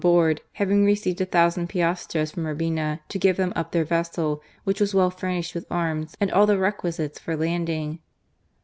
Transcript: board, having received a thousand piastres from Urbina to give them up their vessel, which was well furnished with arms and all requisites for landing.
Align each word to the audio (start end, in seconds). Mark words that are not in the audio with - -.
board, 0.01 0.41
having 0.53 0.83
received 0.83 1.21
a 1.21 1.25
thousand 1.27 1.67
piastres 1.69 2.31
from 2.31 2.41
Urbina 2.47 2.99
to 3.07 3.19
give 3.19 3.37
them 3.37 3.53
up 3.55 3.71
their 3.71 3.85
vessel, 3.85 4.41
which 4.63 4.81
was 4.81 4.95
well 4.95 5.11
furnished 5.11 5.53
with 5.53 5.67
arms 5.69 6.17
and 6.19 6.31
all 6.31 6.47
requisites 6.57 7.19
for 7.19 7.35
landing. 7.35 7.99